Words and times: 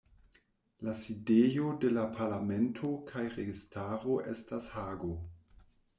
La 0.87 0.93
sidejo 1.01 1.67
de 1.83 1.91
la 1.97 2.05
parlamento 2.17 2.91
kaj 3.11 3.27
registaro 3.37 4.17
estas 4.33 4.71
Hago. 4.79 5.15